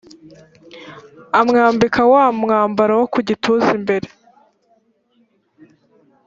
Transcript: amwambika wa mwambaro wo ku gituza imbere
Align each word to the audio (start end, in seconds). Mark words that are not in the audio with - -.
amwambika 1.39 2.01
wa 2.13 2.25
mwambaro 2.39 2.93
wo 2.99 3.05
ku 3.13 3.19
gituza 3.27 3.69
imbere 3.77 4.07